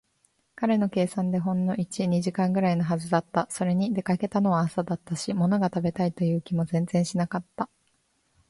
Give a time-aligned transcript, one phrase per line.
[0.55, 3.45] 彼の計算ではほんの一、二時間ぐらいのはずだった。
[3.51, 7.69] それに、出かけたのは朝だったし、ものが食べたいという気も全然しなかった。